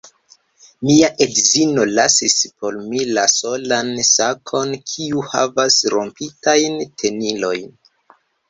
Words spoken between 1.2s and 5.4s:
edzino lasis por mi la solan sakon kiu